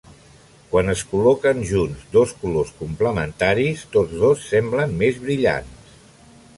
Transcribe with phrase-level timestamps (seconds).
[0.69, 5.97] Quan es col·loquen junts dos colors complementaris, tots dos semblen més brillants.